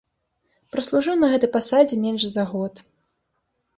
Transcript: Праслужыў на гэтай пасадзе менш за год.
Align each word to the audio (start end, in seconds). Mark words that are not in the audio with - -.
Праслужыў 0.71 1.15
на 1.21 1.29
гэтай 1.35 1.51
пасадзе 1.57 1.95
менш 2.09 2.21
за 2.33 2.43
год. 2.55 2.73